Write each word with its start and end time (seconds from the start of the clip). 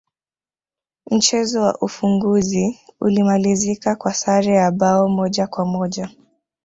mchezo 1.11 1.61
wa 1.61 1.77
ufunguzi 1.81 2.79
ulimalizika 3.01 3.95
kwa 3.95 4.13
sare 4.13 4.53
ya 4.53 4.71
bao 4.71 5.09
moja 5.09 5.47
kwa 5.47 5.65
moja 5.65 6.09